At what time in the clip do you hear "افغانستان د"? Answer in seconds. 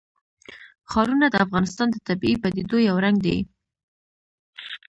1.45-1.97